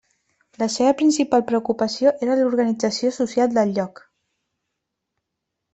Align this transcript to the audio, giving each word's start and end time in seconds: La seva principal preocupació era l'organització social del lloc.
La 0.61 0.67
seva 0.75 0.93
principal 1.01 1.43
preocupació 1.51 2.15
era 2.29 2.39
l'organització 2.41 3.13
social 3.21 3.55
del 3.61 3.77
lloc. 3.77 4.05